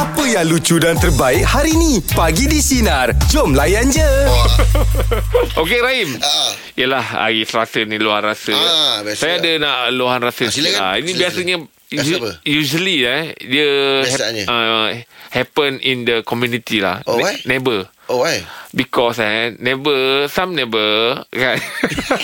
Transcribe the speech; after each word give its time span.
Apa 0.00 0.24
yang 0.24 0.48
lucu 0.48 0.80
dan 0.80 0.96
terbaik 0.96 1.44
hari 1.44 1.76
ni? 1.76 2.00
Pagi 2.00 2.48
di 2.48 2.56
Sinar. 2.58 3.12
Jom 3.28 3.52
layan 3.52 3.84
je. 3.86 4.08
Okey 5.54 5.76
Rahim. 5.78 6.16
Ah. 6.18 6.50
Yalah 6.72 7.04
hari 7.20 7.44
Selasa 7.44 7.84
ni 7.84 8.00
luahan 8.00 8.24
rasa. 8.24 8.56
Ah, 8.56 9.04
biasa. 9.04 9.20
Saya 9.20 9.34
ada 9.36 9.52
nak 9.60 9.76
luahan 9.92 10.24
rasa. 10.24 10.48
Ah, 10.48 10.50
silakan. 10.50 10.80
Ah, 10.80 10.94
ini 10.96 11.12
Silakan. 11.12 11.20
biasanya 11.20 11.56
Rasa 11.90 12.00
usu- 12.00 12.16
apa? 12.16 12.30
usually 12.46 12.96
eh 13.02 13.22
dia 13.36 13.68
Biasanya. 14.06 14.44
uh, 14.46 14.88
happen 15.28 15.72
in 15.82 16.08
the 16.08 16.24
community 16.24 16.80
lah. 16.80 17.04
Oh, 17.04 17.18
Ne- 17.18 17.24
why? 17.26 17.34
Neighbor. 17.44 17.80
Oh, 18.08 18.24
why? 18.24 18.40
Because 18.72 19.20
eh 19.20 19.52
neighbor 19.58 20.00
some 20.26 20.56
neighbor 20.56 21.20
kan 21.28 21.60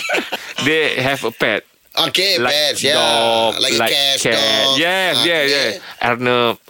they 0.65 0.97
have 0.97 1.21
a 1.21 1.31
pet. 1.31 1.61
Okay, 1.97 2.37
like 2.37 2.53
pets, 2.53 2.85
yeah. 2.85 2.93
dog, 2.93 3.57
like, 3.57 3.73
a 3.73 3.89
cat, 3.89 4.15
dog. 4.21 4.77
Yes, 4.77 5.13
yes, 5.25 5.45
okay. 5.49 5.49
yes. 5.49 5.81
Arnab. 5.97 6.55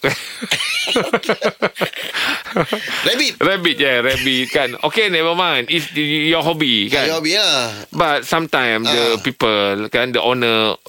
Rabbit. 3.07 3.33
rabbit, 3.43 3.75
yeah, 3.75 3.99
rabbit 3.99 4.47
kan. 4.49 4.69
Okay, 4.87 5.11
never 5.11 5.35
mind. 5.35 5.67
It's 5.69 5.91
your 5.93 6.41
hobby 6.43 6.87
Kan? 6.87 7.11
Your 7.11 7.19
hobby 7.19 7.35
lah. 7.35 7.75
But 7.91 8.23
sometimes 8.23 8.87
the 8.87 9.19
Ah. 9.19 9.21
people 9.21 9.89
kan 9.91 10.15
the 10.15 10.23
owner 10.23 10.79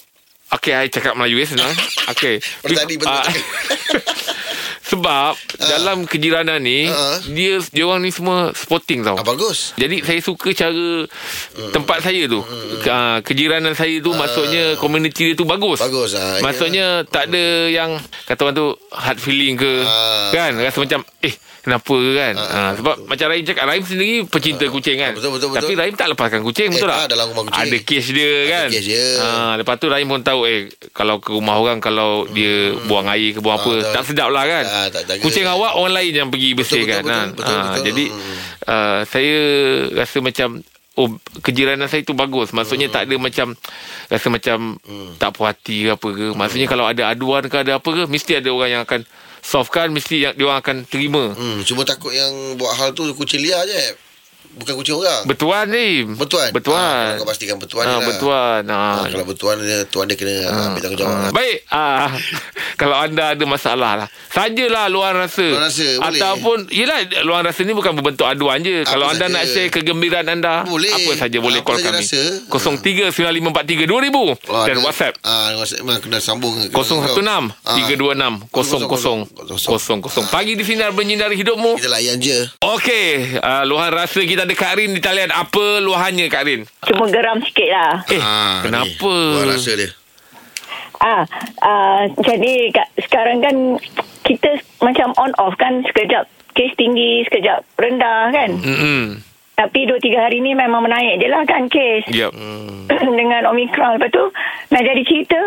Okay, 0.49 0.73
I 0.73 0.89
cakap 0.89 1.13
Melayu 1.13 1.45
eh 1.45 1.49
senang. 1.53 1.69
Okay. 2.09 2.41
Tadi, 2.41 2.97
betul 2.97 3.05
Ah, 3.13 3.29
Sebab 4.89 5.37
dalam 5.59 6.05
kejiranan 6.05 6.59
ni 6.59 6.89
Ah. 6.89 7.21
dia 7.29 7.61
dia 7.69 7.85
orang 7.85 8.01
ni 8.01 8.09
semua 8.09 8.51
sporting 8.51 9.05
tau. 9.05 9.15
Ah, 9.15 9.23
bagus. 9.23 9.77
Jadi 9.77 10.01
saya 10.01 10.17
suka 10.19 10.49
cara 10.51 11.05
Hmm. 11.05 11.73
tempat 11.73 12.01
saya 12.01 12.25
tu. 12.25 12.41
Uh, 12.41 13.21
kejiranan 13.21 13.73
saya 13.73 14.01
tu 14.01 14.11
maksudnya 14.11 14.75
community 14.77 15.29
dia 15.29 15.35
tu 15.35 15.45
bagus. 15.45 15.77
Bagus, 15.79 16.13
ah, 16.13 16.41
Maksudnya 16.41 17.05
tak 17.05 17.29
ada 17.29 17.45
yang 17.69 17.97
kata 18.25 18.41
orang 18.43 18.57
tu 18.57 18.67
hard 18.91 19.19
feeling 19.19 19.55
ke. 19.55 19.85
Ah. 19.85 20.31
Kan 20.31 20.57
rasa 20.57 20.79
macam 20.79 21.05
eh 21.21 21.37
kenapa 21.61 21.91
ke 21.93 22.13
kan. 22.13 22.35
Ah, 22.37 22.73
sebab 22.73 22.95
macam 23.05 23.27
Rahim 23.29 23.45
cakap 23.45 23.65
Rahim 23.65 23.83
sendiri 23.83 24.15
pecinta 24.25 24.65
kucing 24.67 24.97
kan. 24.97 25.13
Betul, 25.13 25.31
betul, 25.33 25.49
betul. 25.51 25.61
Tapi 25.61 25.73
Rahim 25.75 25.95
tak 25.95 26.09
lepaskan 26.09 26.41
kucing 26.43 26.69
betul 26.71 26.85
Eh, 26.85 26.91
tak? 26.91 26.99
tak, 27.01 27.09
dalam 27.11 27.27
rumah 27.29 27.43
kucing. 27.45 27.63
Ada 27.63 27.77
kes 27.81 28.07
dia 28.09 28.33
kan. 28.47 28.69
kes 28.69 28.85
dia. 28.85 29.05
Ah, 29.19 29.53
lepas 29.55 29.75
tu 29.77 29.87
Rahim 29.87 30.07
pun 30.07 30.21
tahu 30.21 30.41
eh 30.45 30.61
kalau 30.91 31.19
ke 31.19 31.31
rumah 31.31 31.55
orang 31.55 31.79
kalau 31.79 32.11
dia 32.29 32.55
buang 32.85 33.07
air 33.07 33.31
ke 33.31 33.41
buang 33.41 33.57
apa 33.57 33.71
Hmm. 33.71 33.81
Ah, 33.81 33.93
tak 33.93 34.05
sedap 34.05 34.29
lah 34.29 34.45
kan. 34.45 34.65
Ah, 34.65 34.87
tak 34.89 35.03
jaga. 35.05 35.21
kucing 35.21 35.45
awak 35.45 35.73
orang 35.75 35.95
lain 35.95 36.13
yang 36.17 36.29
pergi 36.29 36.51
bersihkan. 36.53 37.01
betul, 37.01 37.11
kan. 37.11 37.27
betul, 37.29 37.45
betul, 37.45 37.55
Ah, 37.55 37.67
betul. 37.71 37.85
Jadi 37.85 38.05
Hmm. 38.09 38.37
uh, 38.65 39.01
saya 39.05 39.37
rasa 39.95 40.19
macam 40.19 40.49
oh 40.99 41.15
kejiranan 41.47 41.87
saya 41.87 42.03
tu 42.03 42.19
bagus. 42.19 42.51
Maksudnya 42.51 42.91
Hmm. 42.91 42.95
tak 42.99 43.03
ada 43.07 43.15
macam 43.17 43.47
rasa 44.11 44.27
macam 44.27 44.59
tak 45.23 45.31
puas 45.39 45.55
hati 45.55 45.87
ke 45.87 45.91
apa 45.95 46.09
ke. 46.11 46.27
Maksudnya 46.35 46.67
kalau 46.67 46.85
ada 46.91 47.03
aduan 47.07 47.47
ke 47.47 47.57
ada 47.63 47.79
apa 47.79 47.89
ke 47.89 48.03
mesti 48.11 48.43
ada 48.43 48.51
orang 48.51 48.71
yang 48.75 48.83
akan 48.83 49.07
solve 49.39 49.71
kan 49.71 49.87
mesti 49.95 50.27
yang 50.27 50.35
dia 50.35 50.45
orang 50.51 50.59
akan 50.59 50.77
terima. 50.91 51.31
Hmm, 51.39 51.63
cuma 51.63 51.87
takut 51.87 52.11
yang 52.11 52.59
buat 52.59 52.75
hal 52.75 52.91
tu 52.93 53.07
kucing 53.15 53.41
liar 53.47 53.63
je. 53.65 54.08
Bukan 54.51 54.75
kucing 54.75 54.97
orang. 54.97 55.23
betuan 55.25 55.67
ni 55.67 56.03
Betuan? 56.09 56.51
betuan 56.51 56.81
Ah, 56.81 57.15
kau 57.15 57.25
pastikan 57.25 57.57
betuan 57.57 57.83
ah, 57.83 57.91
dia 57.91 57.97
lah. 57.97 58.07
betuan 58.09 58.63
ah. 58.67 58.79
Ah, 58.97 59.07
kalau 59.07 59.25
betuan 59.25 59.55
dia, 59.59 59.85
tuan 59.85 60.05
dia 60.05 60.15
kena 60.15 60.35
ah, 60.47 60.67
ambil 60.69 60.81
tanggungjawab. 60.81 61.11
Ah, 61.11 61.21
lah. 61.21 61.33
Baik 61.33 61.59
ah, 61.69 62.09
Kalau 62.81 62.95
anda 62.95 63.25
ada 63.31 63.45
masalah 63.45 63.93
lah 63.97 64.09
Sajalah 64.29 64.87
luar 64.87 65.11
rasa 65.13 65.43
Luahan 65.43 65.67
rasa, 65.67 65.87
boleh. 65.95 66.07
Ataupun 66.13 66.59
Yelah 66.71 66.99
luar 67.23 67.43
rasa 67.43 67.61
ni 67.61 67.71
bukan 67.71 67.91
berbentuk 67.93 68.23
aduan 68.25 68.59
je 68.61 68.83
Apa 68.83 68.89
Kalau 68.89 69.07
anda 69.09 69.27
saja. 69.27 69.33
nak 69.33 69.45
share 69.45 69.69
kegembiraan 69.69 70.27
anda 70.29 70.63
Boleh. 70.65 70.91
Apa 70.93 71.11
saja 71.17 71.39
boleh 71.39 71.59
Apa 71.59 71.67
call 71.69 71.79
kami 71.81 72.03
rasa. 72.03 72.23
0395432000 72.49 74.47
Oh, 74.47 74.63
Dan 74.63 74.75
ada- 74.75 74.85
WhatsApp 74.85 75.15
Ah, 75.23 75.55
WhatsApp 75.55 75.81
memang 75.81 75.99
kena 76.01 76.19
sambung. 76.19 76.55
kena- 76.55 76.71
016 76.71 77.51
Ah. 77.65 77.75
326 77.75 78.47
00 78.49 79.99
00 79.99 80.29
Pagi 80.29 80.53
di 80.53 80.63
sinar 80.63 80.91
menyinari 80.93 81.35
hidupmu 81.37 81.77
Kita 81.77 81.91
layan 81.91 82.19
je. 82.19 82.47
Okey 82.61 83.39
uh, 83.39 83.63
Luahan 83.65 83.91
rasa 83.93 84.21
kita 84.21 84.38
ada 84.41 84.55
Kak 84.55 84.77
Rin 84.77 84.93
di 84.93 85.01
talian 85.01 85.31
Apa 85.31 85.81
luahannya 85.81 86.27
Kak 86.27 86.45
Rin? 86.45 86.63
Cuma 86.87 87.09
geram 87.09 87.39
sikit 87.41 87.69
lah. 87.69 87.95
Eh 88.07 88.21
Ah, 88.21 88.63
kenapa? 88.63 89.11
Ni, 89.11 89.35
buat 89.35 89.47
rasa 89.49 89.73
dia. 89.75 89.91
Ah, 90.99 91.23
ah, 91.63 92.01
jadi 92.11 92.75
kat, 92.75 92.89
sekarang 92.99 93.39
kan 93.39 93.55
kita 94.23 94.51
macam 94.79 95.15
on 95.15 95.31
off 95.39 95.55
kan 95.55 95.87
sekejap 95.87 96.27
kes 96.53 96.75
tinggi, 96.75 97.23
sekejap 97.23 97.63
rendah 97.79 98.35
kan. 98.35 98.51
Mm-mm. 98.59 99.23
Tapi 99.55 99.87
dua 99.87 99.99
tiga 99.99 100.27
hari 100.27 100.39
ni 100.39 100.55
memang 100.55 100.83
menaik 100.83 101.19
je 101.19 101.27
lah 101.27 101.47
kan 101.47 101.71
kes. 101.71 102.07
Yep. 102.11 102.35
Dengan 103.19 103.47
Omicron. 103.47 103.99
Lepas 103.99 104.11
tu 104.11 104.25
nak 104.71 104.83
jadi 104.83 105.03
cerita. 105.03 105.41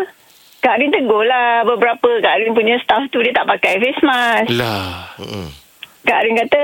Kak 0.62 0.78
Rin 0.78 0.94
tegur 0.94 1.26
lah 1.26 1.66
beberapa 1.66 2.22
Kak 2.22 2.38
Rin 2.38 2.54
punya 2.54 2.78
staff 2.80 3.10
tu 3.10 3.20
dia 3.20 3.34
tak 3.34 3.50
pakai 3.50 3.82
face 3.82 4.04
mask. 4.06 4.54
Lah 4.54 5.10
Kak 6.02 6.22
Rin 6.22 6.38
kata, 6.38 6.62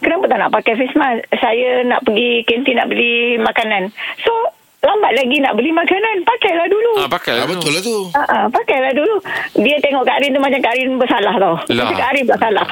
kenapa 0.00 0.24
tak 0.26 0.38
nak 0.38 0.50
pakai 0.52 0.74
face 0.74 0.96
mask? 0.96 1.20
Saya 1.36 1.82
nak 1.84 2.02
pergi 2.02 2.42
kantin 2.44 2.76
nak 2.76 2.88
beli 2.88 3.36
makanan. 3.38 3.90
So, 4.22 4.32
lambat 4.82 5.12
lagi 5.18 5.36
nak 5.42 5.54
beli 5.58 5.70
makanan. 5.74 6.22
Pakailah 6.22 6.66
dulu. 6.70 6.92
Ah, 7.02 7.10
pakai 7.10 7.42
Ah, 7.42 7.48
betul 7.48 7.72
lah 7.74 7.82
tu. 7.82 7.96
Ah, 8.14 8.22
ah, 8.24 8.44
pakailah 8.46 8.92
dulu. 8.94 9.16
Dia 9.58 9.76
tengok 9.82 10.06
Kak 10.06 10.18
Rin 10.22 10.30
tu 10.30 10.40
macam 10.40 10.60
Kak 10.62 10.74
Rin 10.78 10.88
bersalah 10.94 11.34
tau. 11.36 11.54
Lah. 11.74 11.84
Macam 11.86 11.96
Kak 11.98 12.10
Rin 12.14 12.24
bersalah. 12.26 12.66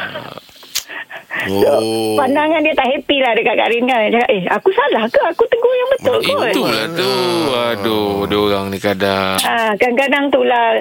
Oh. 1.45 2.15
Pandangan 2.15 2.63
dia 2.63 2.73
tak 2.73 2.89
happy 2.89 3.17
lah 3.19 3.33
dekat 3.35 3.55
Kak 3.59 3.69
Rin 3.69 3.85
kan. 3.85 3.99
Dia 4.07 4.13
Cakap, 4.15 4.29
eh 4.31 4.43
aku 4.47 4.69
salah 4.71 5.05
ke? 5.11 5.21
Aku 5.35 5.45
tegur 5.51 5.75
yang 5.75 5.91
betul 5.91 6.19
kot. 6.23 6.49
Itulah 6.55 6.85
tu 6.95 7.13
Aduh 7.51 8.25
Diorang 8.31 8.67
ni 8.71 8.79
kadang 8.79 9.37
Ah, 9.43 9.75
kadang-kadang 9.75 10.31
tu 10.31 10.41
lah 10.47 10.79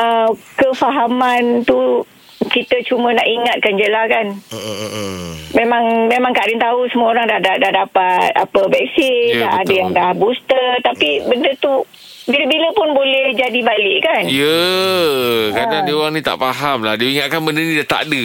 uh, 0.00 0.30
kefahaman 0.56 1.62
tu 1.68 2.02
kita 2.50 2.82
cuma 2.84 3.10
nak 3.10 3.24
ingatkan 3.24 3.72
je 3.72 3.86
lah 3.86 4.04
kan. 4.04 4.26
Mm, 4.28 4.58
mm, 4.58 4.76
mm, 4.76 4.90
mm. 4.92 5.30
Memang 5.52 5.84
memang 6.06 6.30
Kak 6.30 6.44
Rin 6.44 6.58
tahu 6.58 6.84
semua 6.88 7.10
orang 7.10 7.24
dah 7.24 7.38
dah, 7.38 7.56
dah 7.56 7.72
dapat 7.76 8.30
apa 8.32 8.60
vaksin, 8.66 9.30
Ya, 9.32 9.40
dah 9.40 9.52
ada 9.54 9.64
betul. 9.64 9.78
yang 9.78 9.90
dah 9.90 10.10
booster 10.12 10.66
tapi 10.80 11.22
benda 11.22 11.50
tu 11.56 11.86
bila-bila 12.26 12.68
pun 12.70 12.88
boleh 12.90 13.32
jadi 13.32 13.60
balik 13.60 13.98
kan. 14.00 14.22
Ya 14.24 14.60
Kadang 15.52 15.82
Ah. 15.82 15.84
dia 15.84 15.94
orang 15.94 16.12
ni 16.12 16.20
tak 16.20 16.36
faham 16.36 16.78
lah 16.80 16.94
Dia 16.94 17.08
ingatkan 17.08 17.40
benda 17.40 17.58
ni 17.58 17.74
dah 17.74 17.88
tak 17.88 18.06
ada 18.06 18.22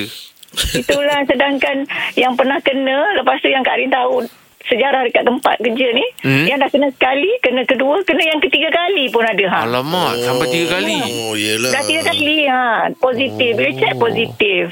Itulah 0.74 1.20
sedangkan 1.26 1.84
yang 2.16 2.34
pernah 2.34 2.60
kena 2.60 2.96
lepas 3.16 3.38
tu 3.38 3.48
yang 3.48 3.62
Kak 3.62 3.76
Rin 3.76 3.90
tahu 3.90 4.24
sejarah 4.66 5.02
dekat 5.04 5.24
tempat 5.24 5.56
kerja 5.58 5.88
ni 5.92 6.06
Hmm. 6.22 6.46
yang 6.46 6.58
dah 6.58 6.68
kena 6.68 6.90
sekali, 6.90 7.30
kena 7.40 7.62
kedua, 7.64 8.02
kena 8.02 8.24
yang 8.26 8.40
ketiga 8.40 8.68
kali 8.68 9.08
pun 9.08 9.22
ada 9.22 9.46
ha. 9.48 9.58
Alamak 9.64 10.18
Sampai 10.20 10.48
tiga 10.50 10.76
kali 10.76 10.98
Oh, 11.22 11.34
yelah. 11.34 11.70
Dah 11.70 11.82
tiga 11.82 12.02
kali 12.04 12.38
ha 12.46 12.66
positif. 12.96 13.52
Dia 13.54 13.72
check 13.72 13.94
positif. 13.96 14.64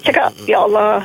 Cakap 0.00 0.36
ya 0.44 0.62
Allah. 0.62 1.02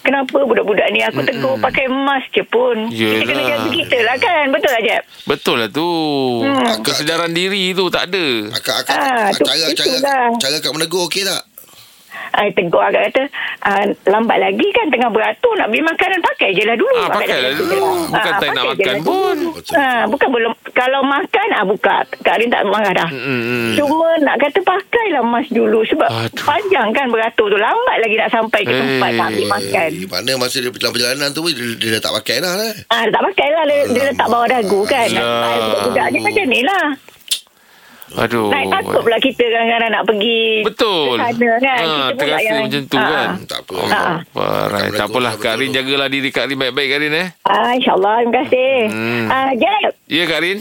Kenapa 0.00 0.36
budak-budak 0.38 0.84
ni 0.90 1.00
aku 1.00 1.22
tegur 1.22 1.56
pakai 1.58 1.86
mask 1.86 2.28
je 2.30 2.42
pun. 2.42 2.88
Kita 2.88 3.22
kena 3.22 3.36
Yelah. 3.38 3.56
jaga 3.56 3.68
kita 3.70 3.98
lah 4.00 4.16
kan. 4.18 4.44
Betul 4.50 4.70
lah 4.70 4.82
Jeb? 4.82 5.02
Betul 5.24 5.56
lah 5.56 5.70
tu 5.70 5.88
Hmm. 6.42 6.80
Kesedaran 6.80 7.30
diri 7.30 7.72
tu 7.72 7.88
tak 7.88 8.08
ada 8.08 8.26
Akak, 8.50 8.76
akak, 8.82 8.96
Ah, 8.96 9.28
tu- 9.30 9.44
cara, 9.44 9.64
cara, 9.66 9.70
itulah. 9.70 10.28
cara 10.36 10.54
akak 10.58 10.72
menegur 10.72 11.06
okey 11.06 11.22
tak? 11.22 11.40
I 12.34 12.50
tegur 12.50 12.82
agak 12.82 13.02
kata 13.10 13.22
ah, 13.62 13.84
lambat 14.06 14.38
lagi 14.38 14.66
kan 14.70 14.90
tengah 14.90 15.10
beratur 15.10 15.54
nak 15.54 15.70
beli 15.70 15.82
makanan 15.82 16.20
pakai 16.20 16.50
je 16.52 16.62
lah 16.66 16.74
dulu. 16.74 16.98
Ah, 16.98 17.08
pakailah 17.10 17.52
jaga 17.52 17.60
dulu. 17.62 17.74
kita. 17.74 18.10
Bukan 18.10 18.32
tak 18.34 18.48
nak 18.50 18.64
pakai 18.64 18.74
je 18.74 18.84
makan 18.84 18.94
lah 18.94 19.04
pun. 19.04 19.36
Ah, 19.74 20.02
bukan 20.06 20.28
belum 20.28 20.52
kalau 20.74 21.00
makan 21.02 21.48
ah 21.54 21.64
buka. 21.64 21.96
Kak 22.20 22.34
Rin 22.36 22.48
tak 22.50 22.62
marah 22.66 22.92
dah. 22.92 23.08
Mm-mm. 23.08 23.78
Cuma 23.78 24.08
nak 24.20 24.36
kata 24.42 24.58
pakailah 24.60 25.22
mask 25.22 25.50
dulu 25.50 25.80
sebab 25.86 26.08
Aduh. 26.10 26.44
panjang 26.44 26.88
kan 26.90 27.06
beratur 27.08 27.46
tu 27.46 27.58
lambat 27.58 27.96
lagi 28.02 28.14
nak 28.18 28.30
sampai 28.30 28.60
ke 28.62 28.72
tempat 28.72 29.10
Eh. 29.10 29.16
nak 29.16 29.26
ambil 29.30 29.46
makan. 29.48 29.88
Eh, 29.94 30.06
mana 30.10 30.30
masa 30.34 30.56
dia 30.58 30.70
dalam 30.70 30.92
perjalanan 30.92 31.28
tu 31.30 31.40
dia, 31.46 31.66
dia 31.78 31.88
dah 31.98 32.02
tak 32.02 32.12
pakai 32.22 32.36
dah 32.42 32.52
lah. 32.54 32.72
Ah, 32.90 33.02
dia 33.06 33.12
tak 33.14 33.22
pakai 33.22 33.48
lah 33.48 33.64
dia, 33.64 33.78
dia 33.88 34.02
letak 34.10 34.26
bawah 34.26 34.48
dagu 34.50 34.80
kan. 34.84 35.08
Alah. 35.14 35.54
Budak 35.86 36.06
ni 36.10 36.18
macam 36.18 36.44
ni 36.50 36.60
lah. 36.62 36.84
Aduh 38.14 38.52
Naik 38.52 38.68
takut 38.68 39.00
pula 39.00 39.16
kita 39.16 39.42
kadang-kadang 39.42 39.90
nak 39.90 40.04
pergi 40.04 40.42
Betul 40.62 41.16
ke 41.16 41.24
sana 41.24 41.50
kan. 41.58 41.78
Ah, 41.80 42.06
kita 42.06 42.20
Terasa 42.20 42.44
yang, 42.44 42.58
macam 42.62 42.82
tu 42.84 42.96
Ah, 42.96 43.08
kan 43.08 43.28
Tak 43.44 43.60
apa. 43.64 43.76
Ah. 43.88 44.16
Parai. 44.28 44.80
Akak 44.84 44.92
Tak 44.94 45.06
apalah 45.08 45.32
Kak 45.34 45.54
Rin 45.56 45.70
jagalah 45.70 46.08
diri 46.08 46.28
Kak 46.28 46.44
Rin 46.46 46.56
baik-baik 46.56 46.88
Kak 46.88 47.00
Rin 47.00 47.14
eh 47.14 47.28
Ah, 47.42 47.72
InsyaAllah. 47.72 48.14
Terima 48.20 48.34
kasih. 48.40 48.72
Hmm. 48.88 49.26
Ah, 49.26 49.50
Jeb, 49.52 49.92
Ya 50.06 50.24
Kak 50.24 50.40
Rin 50.40 50.58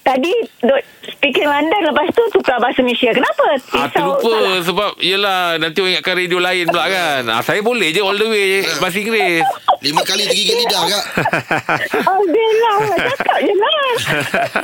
tadi 0.00 0.32
duk 0.60 0.80
speaking 1.06 1.44
London 1.44 1.80
lepas 1.92 2.06
tu 2.10 2.22
tukar 2.32 2.56
bahasa 2.58 2.80
Malaysia. 2.80 3.12
Kenapa? 3.12 3.44
Ah, 3.72 3.88
terlupa 3.88 4.24
salah. 4.24 4.60
sebab 4.64 4.90
yelah 4.98 5.40
nanti 5.56 5.78
orang 5.80 5.92
ingatkan 5.96 6.14
radio 6.16 6.38
lain 6.40 6.64
pula 6.66 6.84
kan. 6.88 7.22
Ah, 7.28 7.42
saya 7.44 7.60
boleh 7.60 7.92
je 7.92 8.00
all 8.00 8.16
the 8.16 8.26
way 8.26 8.64
bahasa 8.78 8.96
Inggeris. 8.98 9.44
Lima 9.80 10.02
kali 10.04 10.28
tergigit 10.28 10.56
lidah 10.56 10.82
kak. 10.86 11.04
Oh, 12.10 12.20
dia 12.26 12.48
lah. 12.58 12.76
Cakap 13.12 13.38
je 13.40 13.54
lah. 13.54 13.90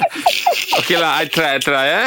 Okey 0.83 0.97
lah, 0.97 1.13
I 1.21 1.25
try, 1.27 1.57
I 1.57 1.61
try 1.61 1.87
eh. 1.89 2.07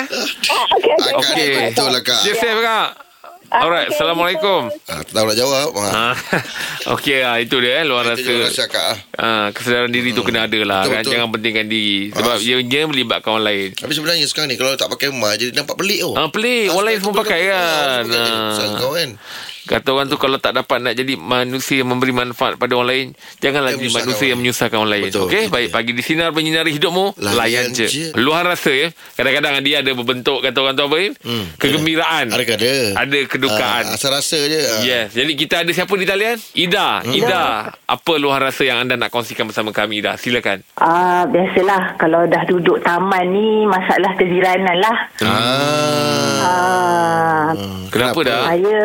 Ah, 0.49 0.65
okay, 0.77 0.93
okay. 0.93 1.11
Akak 1.13 1.31
Okey. 1.33 1.49
ni 1.49 1.65
betul 1.73 1.89
lah 1.89 2.01
kak. 2.01 2.19
Stay 2.21 2.35
safe 2.35 2.61
kak. 2.61 3.08
Ah, 3.49 3.65
Alright, 3.65 3.87
okay, 3.87 3.97
Assalamualaikum. 3.97 4.61
Ah, 4.85 5.01
tak 5.01 5.09
tahu 5.11 5.25
nak 5.25 5.33
jawab. 5.35 5.69
Ah, 5.75 5.89
Ah, 5.89 6.15
Okey 6.93 7.17
lah, 7.19 7.41
itu 7.41 7.57
dia 7.57 7.81
eh, 7.81 7.83
luar 7.83 8.05
itu 8.11 8.29
rasa. 8.29 8.45
rasa 8.45 8.63
kak. 8.67 8.85
ah. 8.85 8.97
Ah, 9.17 9.47
kesedaran 9.49 9.89
diri 9.89 10.13
tu 10.13 10.21
kena 10.21 10.45
ada 10.45 10.59
lah 10.61 10.81
Betul, 10.81 10.91
kan. 10.91 11.01
betul. 11.01 11.11
Jangan 11.11 11.29
pentingkan 11.33 11.65
diri. 11.65 11.97
Sebab 12.11 12.29
Ah. 12.31 12.37
ia, 12.39 12.55
dia 12.61 12.81
melibatkan 12.85 13.29
orang 13.31 13.45
lain. 13.45 13.69
Tapi 13.73 13.91
sebenarnya 13.91 14.25
sekarang 14.25 14.49
ni 14.49 14.55
kalau 14.55 14.73
tak 14.73 14.85
pakai 14.87 15.09
mask 15.09 15.37
jadi 15.39 15.51
nampak 15.55 15.75
pelik 15.75 15.99
oh. 16.03 16.13
Ah, 16.13 16.29
pelik. 16.29 16.69
Orang 16.69 16.85
lain 16.85 16.97
semua 17.01 17.15
pakai 17.17 17.39
kan. 17.43 18.03
Ah, 18.05 18.53
Ah. 18.53 18.77
Kau 18.77 18.93
kan. 18.93 19.09
Kata 19.69 19.94
orang 19.94 20.10
tu 20.10 20.18
kalau 20.18 20.42
tak 20.42 20.57
dapat 20.57 20.81
nak 20.81 20.98
jadi 20.98 21.13
manusia 21.13 21.86
yang 21.86 21.94
memberi 21.94 22.10
manfaat 22.10 22.57
pada 22.57 22.74
orang 22.74 22.89
lain, 22.89 23.07
janganlah 23.38 23.77
jadi 23.77 23.86
manusia 23.94 24.18
orang. 24.18 24.30
yang 24.33 24.39
menyusahkan 24.42 24.77
orang 24.81 24.94
lain. 24.98 25.04
Betul. 25.13 25.25
Okey, 25.30 25.45
baik 25.48 25.68
dia. 25.69 25.75
pagi 25.77 25.92
di 25.94 26.01
sinar 26.01 26.33
menyinari 26.33 26.74
hidupmu, 26.74 27.13
layan, 27.21 27.38
Layan 27.38 27.66
je. 27.69 27.86
je. 27.86 28.06
Luar 28.18 28.42
rasa 28.44 28.74
ya. 28.74 28.89
Kadang-kadang 29.13 29.62
dia 29.62 29.86
ada 29.86 29.92
berbentuk 29.94 30.42
kata 30.42 30.57
orang 30.57 30.74
tu 30.74 30.83
apa 30.83 30.98
Im? 30.98 31.13
Hmm. 31.21 31.45
Kegembiraan. 31.56 32.25
Ada 32.33 32.44
ada. 32.50 32.74
Ada 32.98 33.19
kedukaan. 33.30 33.83
Ah, 33.86 33.94
asal 33.94 34.10
rasa 34.10 34.39
je. 34.42 34.57
Ah. 34.57 34.81
Yes. 34.81 35.13
Jadi 35.13 35.31
kita 35.38 35.62
ada 35.62 35.69
siapa 35.69 35.94
di 35.94 36.10
talian? 36.10 36.42
Ida. 36.57 37.06
Hmm. 37.06 37.13
Ida, 37.13 37.44
apa 37.77 38.13
luar 38.18 38.42
rasa 38.42 38.66
yang 38.66 38.81
anda 38.81 38.98
nak 38.98 39.13
kongsikan 39.13 39.45
bersama 39.45 39.69
kami 39.69 40.01
Ida? 40.01 40.18
Silakan. 40.18 40.66
Ah, 40.81 41.30
biasalah 41.30 41.94
kalau 41.95 42.25
dah 42.25 42.42
duduk 42.44 42.81
taman 42.81 43.30
ni 43.30 43.69
masalah 43.69 44.18
kejiranan 44.18 44.81
lah. 44.81 44.98
Ah. 45.21 46.39
Ah, 46.39 47.48
Kenapa 47.89 48.19
dah? 48.21 48.42
Saya 48.48 48.80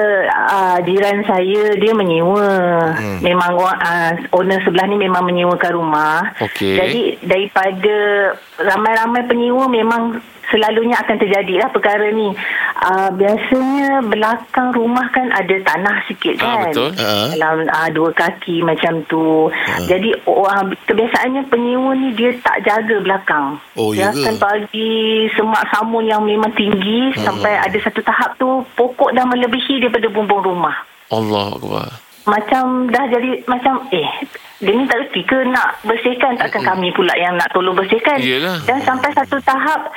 uh, 0.51 0.74
jiran 0.83 1.23
saya 1.29 1.77
dia 1.79 1.93
menyewa. 1.95 2.49
Hmm. 2.97 3.19
Memang 3.23 3.55
uh, 3.61 4.13
owner 4.35 4.59
sebelah 4.65 4.87
ni 4.91 4.97
memang 4.99 5.23
menyewakan 5.23 5.73
rumah. 5.77 6.35
Okey. 6.43 6.75
Jadi 6.75 7.01
daripada 7.23 7.97
ramai-ramai 8.59 9.29
penyewa 9.29 9.71
memang 9.71 10.19
selalunya 10.51 10.99
akan 11.03 11.17
terjadilah 11.19 11.69
perkara 11.71 12.11
ni. 12.11 12.35
Uh, 12.85 13.09
biasanya 13.17 14.05
belakang 14.05 14.69
rumah 14.77 15.09
kan 15.09 15.33
ada 15.33 15.57
tanah 15.65 16.05
sikit 16.05 16.37
Ah, 16.37 16.45
kan. 16.45 16.57
betul. 16.69 16.91
Ah. 17.01 17.33
Dalam 17.33 17.65
uh, 17.65 17.89
dua 17.91 18.13
kaki 18.13 18.61
macam 18.61 19.01
tu. 19.09 19.49
Jadi 19.89 20.13
uh, 20.29 20.63
kebiasaannya 20.85 21.49
penyewa 21.49 21.97
ni 21.97 22.13
dia 22.13 22.37
tak 22.45 22.61
jaga 22.61 23.01
belakang. 23.01 23.57
Oh, 23.73 23.97
dia 23.97 24.09
ya 24.09 24.09
ke? 24.13 24.21
akan 24.21 24.37
bagi 24.37 24.93
semak 25.33 25.65
samun 25.73 26.05
yang 26.05 26.21
memang 26.21 26.53
tinggi 26.53 27.17
sampai 27.17 27.57
ada 27.57 27.79
satu 27.81 28.05
tahap 28.05 28.37
tu 28.37 28.61
pokok 28.77 29.17
dah 29.17 29.25
melebihi 29.25 29.81
daripada 29.81 30.13
bumbung 30.13 30.45
rumah. 30.45 30.77
Allah 31.09 31.57
Akbar. 31.57 31.89
Macam 32.25 32.89
dah 32.89 33.05
jadi 33.09 33.45
macam 33.45 33.85
eh 33.93 34.09
dia 34.57 34.73
ni 34.73 34.89
tak 34.89 34.97
reti 34.97 35.21
ke 35.25 35.45
nak 35.45 35.77
bersihkan 35.85 36.41
takkan 36.41 36.65
kami 36.65 36.89
pula 36.93 37.13
yang 37.17 37.37
nak 37.37 37.53
tolong 37.53 37.77
bersihkan. 37.77 38.17
Yelah. 38.17 38.65
Dan 38.65 38.81
sampai 38.81 39.13
satu 39.13 39.37
tahap 39.41 39.93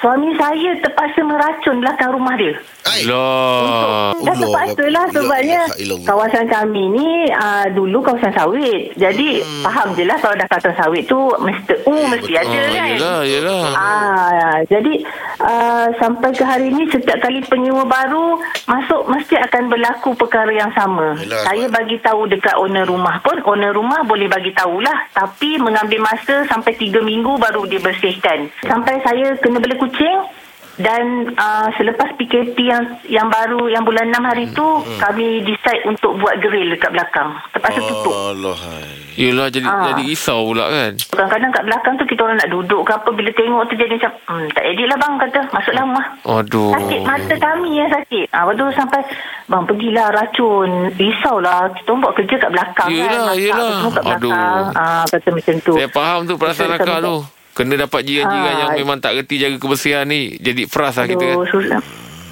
suami 0.00 0.32
saya 0.34 0.80
terpaksa 0.80 1.20
meracun 1.20 1.76
belakang 1.78 2.10
rumah 2.10 2.34
dia. 2.34 2.56
Allah. 2.80 4.16
Dah 4.24 4.34
terpaksa 4.34 4.84
lah 4.88 5.04
la 5.06 5.12
sebabnya 5.12 5.60
kawasan 6.02 6.48
kami 6.48 6.88
ni 6.90 7.08
uh, 7.30 7.68
dulu 7.70 8.00
kawasan 8.00 8.32
sawit. 8.32 8.96
Jadi 8.96 9.44
hmm. 9.44 9.62
faham 9.62 9.92
je 9.92 10.08
lah 10.08 10.16
kalau 10.16 10.34
dah 10.34 10.48
kawasan 10.48 10.74
sawit 10.74 11.04
tu 11.04 11.20
mesti 11.38 11.74
uh, 11.84 12.04
mesti 12.08 12.32
betul. 12.32 12.40
ada 12.40 12.58
Ah, 12.60 12.72
kan. 12.72 12.88
yelah, 12.88 13.18
yelah. 13.22 13.62
Ah, 13.76 14.56
jadi 14.66 14.92
uh, 15.38 15.86
sampai 16.00 16.32
ke 16.32 16.44
hari 16.44 16.72
ini 16.72 16.88
setiap 16.88 17.20
kali 17.20 17.44
penyewa 17.44 17.84
baru 17.84 18.40
masuk 18.64 19.04
mesti 19.06 19.36
akan 19.36 19.68
berlaku 19.68 20.16
perkara 20.16 20.50
yang 20.50 20.72
sama. 20.72 21.20
Yelah, 21.20 21.44
Saya 21.44 21.68
sebab- 21.68 21.76
bagi 21.76 21.96
tahu 22.00 22.20
dekat 22.26 22.56
owner 22.56 22.88
rumah 22.88 23.20
pun 23.20 23.36
owner 23.44 23.76
rumah 23.76 24.00
boleh 24.02 24.26
bagi 24.26 24.56
tahulah 24.56 25.12
tapi 25.12 25.60
mengambil 25.60 26.00
masa 26.00 26.48
sampai 26.48 26.72
3 26.72 27.04
minggu 27.04 27.36
baru 27.36 27.68
dia 27.68 27.78
bersihkan. 27.78 28.48
Sampai 28.64 28.96
saya 29.04 29.36
kena 29.38 29.60
bela 29.60 29.76
kucing 29.76 29.89
dan 30.80 31.28
uh, 31.36 31.68
selepas 31.76 32.08
PKP 32.16 32.56
yang 32.64 32.80
yang 33.04 33.28
baru 33.28 33.68
yang 33.68 33.84
bulan 33.84 34.08
6 34.08 34.16
hari 34.24 34.48
tu 34.48 34.64
kami 34.96 35.44
decide 35.44 35.84
untuk 35.84 36.16
buat 36.16 36.40
grill 36.40 36.72
dekat 36.72 36.96
belakang. 36.96 37.36
Terpaksa 37.52 37.80
tutup. 37.84 38.12
Allah. 38.12 38.56
hai. 38.56 38.88
Yelah 39.20 39.52
jadi 39.52 39.68
Ah. 39.68 39.92
jadi 39.92 40.08
risau 40.08 40.48
pula 40.48 40.72
kan. 40.72 40.96
Kadang-kadang 40.96 41.50
kat 41.52 41.64
belakang 41.68 41.94
tu 42.00 42.04
kita 42.08 42.20
orang 42.24 42.40
nak 42.40 42.48
duduk 42.48 42.80
ke 42.80 42.92
apa 42.96 43.10
bila 43.12 43.28
tengok 43.28 43.62
tu 43.68 43.74
jadi 43.76 43.92
macam 43.92 44.12
hmm, 44.16 44.46
tak 44.56 44.64
edit 44.64 44.86
lah 44.88 44.96
bang 44.96 45.14
kata 45.20 45.40
masuklah 45.52 45.82
rumah. 45.84 46.06
Aduh. 46.24 46.72
Sakit 46.72 47.00
mata 47.04 47.34
kami 47.36 47.70
yang 47.76 47.90
sakit. 47.92 48.26
Ah, 48.32 48.40
lepas 48.40 48.54
tu 48.56 48.66
sampai 48.72 49.00
bang 49.44 49.64
pergilah 49.68 50.08
racun. 50.08 50.70
Risaulah 50.96 51.60
kita 51.76 51.88
orang 51.92 52.00
buat 52.00 52.14
kerja 52.16 52.34
kat 52.40 52.50
belakang 52.50 52.88
Yelah, 52.88 53.10
kan. 53.28 53.36
Yelah. 53.36 53.58
tu 53.60 53.66
semua 53.76 53.92
kat 53.92 54.04
belakang. 54.08 54.62
Aduh. 54.64 54.80
Ah, 54.80 55.04
kata 55.04 55.28
macam 55.28 55.54
tu. 55.60 55.72
Saya 55.76 55.88
faham 55.92 56.20
tu 56.24 56.34
perasaan 56.40 56.72
akak 56.72 56.98
tu. 57.04 57.16
Kena 57.50 57.74
dapat 57.76 58.00
jiran-jiran 58.02 58.46
Ah. 58.48 58.58
yang 58.58 58.70
memang 58.76 58.98
tak 58.98 59.14
reti 59.14 59.36
jaga 59.36 59.56
kebersihan 59.56 60.04
ni. 60.04 60.34
Jadi 60.34 60.64
frust 60.64 60.96
lah 60.96 61.06
kita 61.06 61.24
kan. 61.24 61.36
Aduh, 61.36 61.48
susah. 61.48 61.80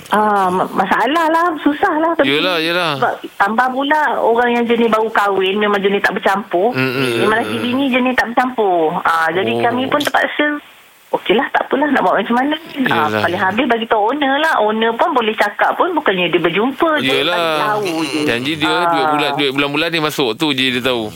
Ah, 0.08 0.48
ma- 0.48 0.70
masalah 0.72 1.26
lah, 1.28 1.52
susah 1.58 1.94
lah. 1.94 2.16
Tapi 2.16 2.24
Yelah, 2.26 2.56
yelah. 2.58 2.96
Sebab 2.96 3.14
tambah 3.36 3.66
pula 3.68 4.00
orang 4.16 4.50
yang 4.50 4.64
jenis 4.64 4.88
baru 4.88 5.10
kahwin, 5.10 5.58
memang 5.58 5.76
jenis 5.78 6.00
tak 6.00 6.16
bercampur. 6.16 6.72
Mm, 6.72 6.80
mm, 6.80 7.08
memang 7.18 7.36
lelaki 7.36 7.56
bini 7.60 7.84
jenis 7.88 8.14
tak 8.14 8.26
bercampur. 8.26 8.96
Ah, 9.02 9.28
jadi 9.28 9.52
Oh. 9.52 9.60
kami 9.60 9.84
pun 9.86 10.00
terpaksa 10.00 10.64
Okeylah, 11.08 11.48
tak 11.48 11.64
apalah 11.64 11.88
nak 11.88 12.04
buat 12.04 12.20
macam 12.20 12.36
mana. 12.36 12.52
Ah, 12.86 13.08
paling 13.08 13.40
habis 13.42 13.64
bagi 13.64 13.88
tahu 13.88 14.12
owner 14.12 14.36
lah. 14.38 14.60
Owner 14.60 14.92
pun 14.92 15.08
boleh 15.10 15.32
cakap 15.32 15.72
pun 15.72 15.88
bukannya 15.92 16.28
dia 16.28 16.36
berjumpa. 16.36 17.00
Dia 17.00 17.24
Yelah. 17.24 17.56
tahu 17.72 18.04
je. 18.04 18.28
Janji 18.28 18.52
dia 18.54 18.68
Ah. 18.68 18.84
duit 18.86 19.06
bulan 19.08 19.30
duit 19.34 19.50
bulan-bulan 19.50 19.88
ni 19.88 20.00
masuk 20.00 20.36
tu 20.36 20.52
je 20.52 20.68
dia 20.68 20.84
tahu. 20.84 21.08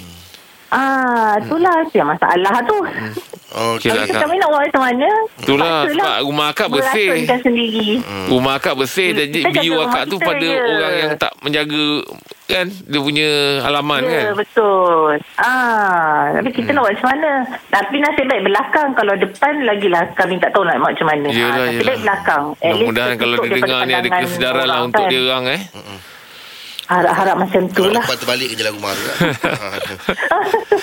Ah, 0.71 1.37
itulah 1.37 1.85
yang 1.87 2.09
masalah 2.09 2.65
tu. 2.65 2.73
Okey 2.73 3.32
lah 3.53 3.77
Tapi 3.79 4.09
kak. 4.09 4.23
kami 4.23 4.35
nak 4.37 4.49
buat 4.49 4.63
macam 4.65 4.83
mana? 4.83 5.09
Itulah, 5.37 5.77
Terpaksalah 5.83 5.93
sebab 5.93 6.17
rumah 6.25 6.47
akak 6.49 6.69
bersih. 6.69 7.09
Sendiri. 7.39 7.89
Rumah 8.27 8.53
akak 8.55 8.75
bersih 8.75 9.09
dan 9.13 9.27
Kita 9.27 9.39
jaga 9.43 9.61
biu 9.61 9.73
rumah 9.73 9.87
akak 9.87 10.05
tu 10.07 10.17
pada 10.19 10.41
je. 10.43 10.57
orang 10.57 10.95
yang 10.95 11.13
tak 11.17 11.33
menjaga 11.39 11.85
kan 12.45 12.67
dia 12.69 13.01
punya 13.01 13.31
halaman 13.63 14.01
Ya, 14.03 14.13
kan. 14.13 14.25
betul. 14.37 15.13
Ah, 15.37 16.29
tapi 16.31 16.49
kita 16.51 16.69
nak 16.71 16.83
buat 16.83 16.95
macam 16.95 17.09
mana? 17.11 17.31
Tapi 17.71 17.97
nasib 17.99 18.27
baik 18.27 18.43
belakang. 18.45 18.89
Kalau 18.93 19.15
depan 19.17 19.53
lagilah 19.63 20.05
kami 20.13 20.35
tak 20.37 20.51
tahu 20.51 20.63
nak 20.63 20.77
buat 20.77 20.93
macam 20.93 21.07
mana. 21.09 21.27
Yelah, 21.29 21.49
ah, 21.49 21.57
nasib 21.63 21.73
yelah. 21.75 21.87
baik 21.87 22.01
belakang. 22.03 22.43
Mudah-mudahan 22.55 23.15
kalau 23.17 23.35
dia 23.39 23.51
dengar 23.55 23.81
ni 23.83 23.95
ada 23.95 24.09
kesedaran 24.19 24.67
lah 24.67 24.81
untuk 24.83 25.03
kan. 25.03 25.11
dia 25.11 25.21
orang 25.23 25.45
eh. 25.51 25.61
Harap-harap 26.93 27.37
macam 27.41 27.63
tu 27.73 27.83
Kalau 27.83 27.97
lah. 27.97 28.05
lepas 28.05 28.19
terbalik 28.21 28.47
ke 28.53 28.55
jalan 28.55 28.73
rumah 28.77 28.93
tu. 28.93 29.05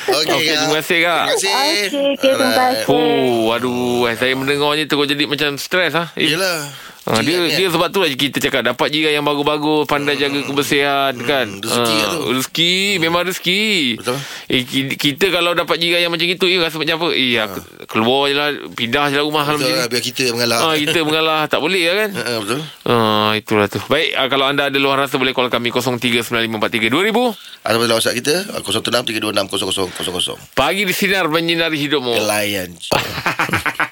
Okey, 0.10 0.34
Okey, 0.34 0.54
terima 0.58 0.78
kasih, 0.82 0.98
Kak. 1.06 1.22
Terima 1.22 1.34
kasih. 1.36 1.52
Okey, 1.54 2.06
okey, 2.18 2.32
terima 2.34 2.50
kasih. 2.52 2.86
Oh, 2.90 3.54
aduh, 3.54 4.10
saya 4.18 4.34
mendengarnya 4.34 4.86
terus 4.86 5.06
jadi 5.06 5.24
macam 5.24 5.50
stres. 5.56 5.94
Eh, 6.18 6.34
Yelah. 6.34 6.66
Ha, 7.00 7.20
dia 7.20 7.32
Jiran, 7.32 7.48
dia 7.50 7.66
kan? 7.66 7.72
sebab 7.74 7.88
tu 7.90 8.00
lah 8.00 8.10
kita 8.12 8.38
cakap 8.40 8.62
dapat 8.62 8.88
jiran 8.90 9.12
yang 9.14 9.26
bagus-bagus, 9.26 9.88
pandai 9.88 10.14
jaga 10.14 10.40
kebersihan 10.42 11.16
kan. 11.18 11.48
rezeki 11.58 11.80
Ah, 11.90 11.98
lah 11.98 12.08
tu. 12.12 12.20
Rezeki 12.36 12.74
memang 13.00 13.22
rezeki. 13.24 13.64
Betul. 13.98 14.18
Eh 14.46 14.62
ki- 14.62 14.94
kita 14.94 15.26
kalau 15.30 15.52
dapat 15.54 15.80
jiran 15.80 16.00
yang 16.02 16.12
macam 16.12 16.26
itu, 16.26 16.46
eh 16.46 16.60
rasa 16.60 16.76
macam 16.76 16.96
apa? 16.98 17.08
Eh 17.12 17.34
aku 17.36 17.60
keluar 17.88 18.28
je 18.28 18.36
lah, 18.36 18.48
pindah 18.72 19.06
je 19.08 19.16
lah 19.16 19.24
rumah 19.24 19.42
Betul 19.42 19.64
macam 19.64 19.74
lah, 19.74 19.88
biar 19.88 20.04
kita 20.04 20.22
yang 20.22 20.36
mengalah. 20.36 20.58
Ah, 20.62 20.76
kita 20.76 21.00
mengalah 21.02 21.40
tak 21.48 21.60
boleh 21.60 21.82
lah 21.82 21.96
kan? 21.98 22.10
Ha, 22.12 22.22
ha, 22.22 22.38
betul. 22.38 22.60
Ah, 22.84 23.32
itulah 23.34 23.68
tu. 23.68 23.80
Baik, 23.88 24.10
ah, 24.14 24.28
kalau 24.28 24.46
anda 24.46 24.68
ada 24.68 24.78
luar 24.78 25.00
rasa 25.00 25.16
boleh 25.16 25.32
call 25.32 25.48
kami 25.48 25.72
0395432000. 25.72 27.34
Ataupun 27.60 27.86
dalam 27.86 27.98
WhatsApp 27.98 28.16
kita 28.16 28.34
0632600000. 28.62 30.38
Pagi 30.54 30.84
di 30.84 30.94
sinar 30.94 31.26
menyinari 31.26 31.80
hidupmu. 31.80 32.14
Layan. 32.20 32.76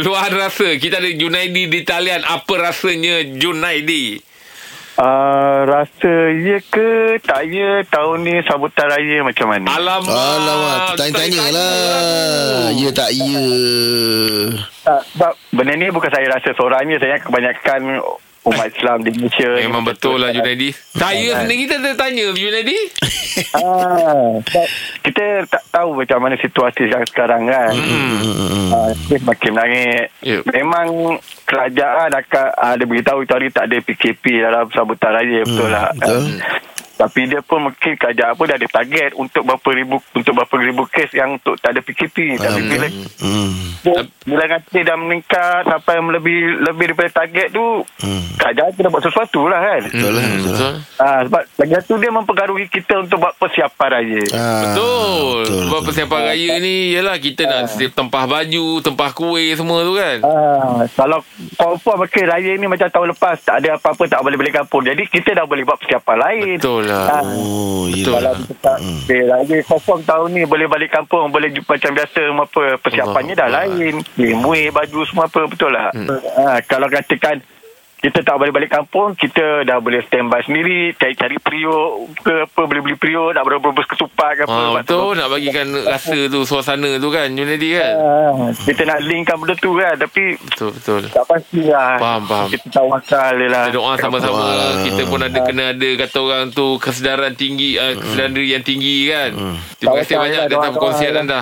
luar 0.00 0.30
rasa. 0.30 0.76
Kita 0.78 0.98
ada 0.98 1.10
Junaidi 1.10 1.70
di 1.70 1.80
talian. 1.82 2.22
Apa 2.24 2.70
rasanya 2.70 3.22
Junaidi? 3.36 4.18
Uh, 4.94 5.66
rasa 5.66 6.14
ya 6.38 6.62
ke 6.70 7.18
tak 7.18 7.50
ya 7.50 7.82
tahun 7.90 8.22
ni 8.22 8.38
sambutan 8.46 8.86
raya 8.86 9.26
macam 9.26 9.50
mana? 9.50 9.66
Alamak. 9.66 10.06
Alamak, 10.06 10.78
tanya-tanya 10.94 11.44
lah. 11.50 12.70
Ya 12.70 12.94
tak 12.94 13.10
ya. 13.10 13.42
Tak, 14.86 15.02
sebab 15.10 15.34
benda 15.50 15.74
ni 15.74 15.90
bukan 15.90 16.14
saya 16.14 16.30
rasa 16.30 16.54
seorang 16.54 16.86
je. 16.94 17.02
Saya 17.02 17.18
kebanyakan 17.18 18.06
umat 18.44 18.68
Islam 18.68 19.00
di 19.00 19.10
Malaysia. 19.16 19.48
Memang 19.56 19.84
betul 19.84 20.20
lah 20.20 20.30
Junaidi. 20.30 20.70
Saya 20.92 21.40
sendiri 21.40 21.64
kita 21.64 21.80
ada 21.80 21.92
tanya 21.96 22.32
Junaidi. 22.32 22.78
Ah, 23.50 24.38
kita 25.02 25.42
tak 25.50 25.66
tahu 25.74 25.98
macam 25.98 26.22
mana 26.22 26.38
situasi 26.38 26.86
yang 26.86 27.02
sekarang 27.02 27.50
kan. 27.50 27.74
Hmm. 27.74 28.70
Ah, 28.70 28.90
dia 29.10 29.18
semakin 29.18 29.50
menangis. 29.50 30.06
Yep. 30.22 30.54
Memang 30.54 31.18
kerajaan 31.42 32.14
akan 32.14 32.46
ada 32.54 32.84
beritahu 32.86 33.26
itu 33.26 33.34
hari 33.34 33.50
tak 33.50 33.66
ada 33.66 33.82
PKP 33.82 34.38
dalam 34.38 34.70
sambutan 34.70 35.18
raya 35.18 35.42
betul 35.42 35.66
lah. 35.66 35.90
betul. 35.98 36.22
Ah, 36.96 37.04
tapi 37.04 37.26
dia 37.26 37.40
pun 37.40 37.58
mungkin 37.60 37.92
kerajaan 37.92 38.32
pun 38.32 38.46
dah 38.46 38.54
ada 38.54 38.68
target 38.68 39.10
untuk 39.14 39.42
berapa 39.42 39.68
ribu 39.70 39.98
untuk 40.12 40.32
berapa 40.32 40.54
ribu 40.56 40.82
kes 40.86 41.10
yang 41.12 41.34
untuk 41.34 41.58
tak 41.58 41.74
ada 41.74 41.80
PKP. 41.80 42.38
Tapi 42.38 42.52
Um, 42.56 42.68
bila 42.68 42.86
Hmm. 43.20 44.06
bila 44.24 44.44
nanti 44.46 44.80
dah 44.80 44.94
meningkat 44.94 45.66
sampai 45.66 45.98
lebih 46.00 46.38
lebih 46.62 46.84
daripada 46.88 47.10
target 47.16 47.50
tu, 47.50 47.66
Hmm. 48.00 48.22
kerajaan 48.36 48.72
kena 48.72 48.88
buat 48.88 49.02
sesuatu 49.02 49.44
lah 49.44 49.60
kan. 49.60 49.82
Betul 49.84 50.10
lah. 50.10 50.22
Hmm, 50.22 50.38
Betul. 50.38 50.52
betul. 50.54 50.72
Ah, 50.96 51.20
sebab 51.20 51.42
lagi 51.58 51.72
satu 51.74 51.94
dia 51.98 52.10
mempengaruhi 52.10 52.66
kita 52.68 52.94
untuk 52.96 53.18
buat 53.18 53.34
persiapan 53.34 53.88
raya. 53.90 54.22
Ah, 54.30 54.62
Betul. 54.64 55.42
Sebab 55.44 55.68
betul. 55.68 55.84
persiapan 55.84 56.20
raya 56.24 56.52
ni 56.56 56.74
Yalah 56.94 57.16
kita 57.16 57.42
nak 57.42 57.62
siap 57.68 57.92
tempah 57.92 58.24
baju 58.24 58.66
Tempah 58.80 59.10
kuih 59.10 59.52
semua 59.52 59.82
tu 59.82 59.94
kan 59.94 60.16
Ah, 60.22 60.86
kalau 60.94 61.18
confirm 61.54 61.98
okay, 62.00 62.22
raya 62.22 62.54
ni 62.54 62.66
macam 62.66 62.86
tahun 62.86 63.08
lepas 63.10 63.36
tak 63.40 63.58
ada 63.58 63.74
apa-apa 63.74 64.06
tak 64.06 64.20
boleh 64.20 64.36
balik 64.36 64.54
kampung. 64.54 64.82
Jadi 64.82 65.02
kita 65.06 65.34
dah 65.34 65.44
boleh 65.44 65.62
buat 65.62 65.76
persiapan 65.76 66.16
lain. 66.16 66.56
Betul 66.56 66.82
lah 66.84 66.93
Ah, 66.94 67.22
Oh, 67.24 67.84
Betul. 67.84 68.12
Kalau 68.12 68.32
yelah. 68.32 68.34
kita 68.38 68.54
tak 68.60 68.76
okay, 68.80 69.20
raya 69.24 69.56
confirm 69.62 70.00
tahun 70.02 70.28
ni 70.30 70.42
boleh 70.44 70.66
balik 70.66 70.90
kampung, 70.90 71.28
boleh 71.28 71.48
macam 71.58 71.90
biasa 71.92 72.20
apa 72.30 72.62
persiapannya 72.78 73.34
dah 73.34 73.46
Allah. 73.46 73.66
lain. 73.66 73.94
Muih 74.38 74.70
baju 74.70 74.98
semua 75.04 75.26
apa 75.26 75.40
betul 75.44 75.70
lah. 75.70 75.90
Hmm. 75.92 76.08
Ah, 76.36 76.58
kalau 76.62 76.86
katakan 76.86 77.42
kita 78.04 78.20
tak 78.20 78.36
boleh 78.36 78.52
balik 78.52 78.68
kampung, 78.68 79.16
kita 79.16 79.64
dah 79.64 79.80
boleh 79.80 80.04
standby 80.04 80.44
sendiri, 80.44 80.92
cari-cari 80.92 81.40
periuk 81.40 82.12
ke 82.20 82.44
apa, 82.44 82.68
boleh 82.68 82.84
beli 82.84 82.96
periuk, 83.00 83.32
nak 83.32 83.48
berebus 83.48 83.88
ketupat 83.88 84.36
ke 84.36 84.42
apa. 84.44 84.52
Ah, 84.52 84.70
betul 84.76 85.16
nak 85.16 85.32
bagikan 85.32 85.72
rasa 85.88 86.28
tu 86.28 86.44
suasana 86.44 87.00
tu 87.00 87.08
kan 87.08 87.32
Junedi 87.32 87.72
kan. 87.72 87.96
Ah, 87.96 88.52
kita 88.52 88.84
nak 88.84 89.00
linkkan 89.08 89.40
benda 89.40 89.56
tu 89.56 89.72
kan, 89.80 89.96
tapi 89.96 90.36
Betul 90.36 90.76
betul. 90.76 91.00
tak 91.08 91.24
pasti 91.24 91.64
lah. 91.64 91.96
Faham, 91.96 92.22
faham. 92.28 92.48
Kita 92.52 92.66
tawakal 92.68 93.32
je 93.40 93.48
lah. 93.48 93.64
Kita 93.72 93.76
doa 93.80 93.92
sama-sama 93.96 94.36
Wah. 94.36 94.84
Kita 94.84 95.02
pun 95.08 95.20
ada 95.24 95.38
kena 95.40 95.64
ada 95.72 95.90
Kata 96.04 96.18
orang 96.20 96.44
tu 96.52 96.76
Kesedaran 96.76 97.32
tinggi 97.32 97.80
uh, 97.80 97.96
Kesedaran 97.96 98.32
diri 98.34 98.48
yang 98.52 98.64
tinggi 98.66 99.08
kan 99.08 99.30
Terima 99.78 99.94
kasih 100.02 100.16
banyak 100.18 100.40
lah, 100.44 100.50
Datang 100.50 100.72
perkongsian 100.76 101.12
lah. 101.14 101.22
anda 101.22 101.40